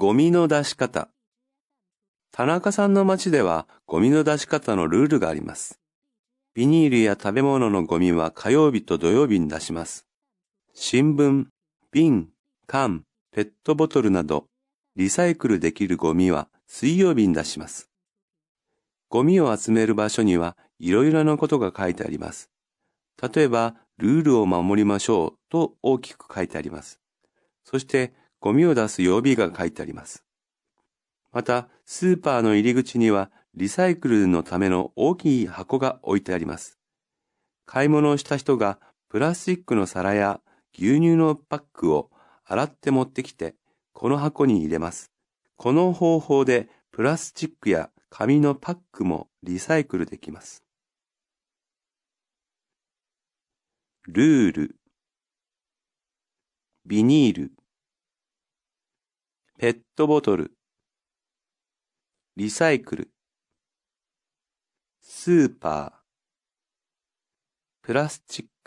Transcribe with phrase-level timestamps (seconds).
[0.00, 1.08] ゴミの出し方。
[2.30, 5.80] 田中さんの町ではゴミの出し方のルールがあります。
[6.54, 10.06] ビニールや食べ物のゴミは火曜日と土曜日に出します。
[10.72, 11.46] 新聞、
[11.90, 12.28] 瓶、
[12.68, 14.44] 缶、ペットボトルなど、
[14.94, 17.90] リサイクルできるゴミは水曜日に出します。
[19.08, 22.52] ゴミを集める場所にはいろいろなことが書いてあります。
[23.20, 27.00] 例えば、ルールを守りましょうと大きく書いてあります。
[27.64, 30.24] そして、ゴミを出す曜日が書いてあります。
[31.32, 36.78] また、スーパーの入り口にはリサイクルのための大きい箱が置いてあります。
[37.66, 40.40] 買い物をした人がプラスチックの皿や
[40.74, 42.10] 牛乳のパックを
[42.44, 43.56] 洗って持ってきて、
[43.92, 45.10] この箱に入れます。
[45.56, 50.62] この方法でプラスチックや紙のパックもリサイクルできます。
[54.06, 54.76] ルール
[56.86, 57.52] ビニール
[59.60, 60.52] ペットボトル
[62.36, 63.10] リサイクル
[65.02, 65.92] スーパー
[67.82, 68.57] プラスチック。